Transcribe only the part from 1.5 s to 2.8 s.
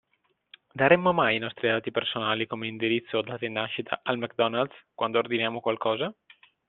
dati personali come